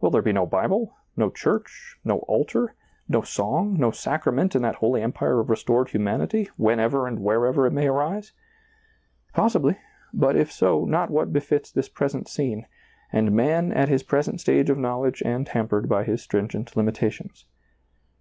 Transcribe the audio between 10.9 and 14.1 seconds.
what befits this present scene, and man at his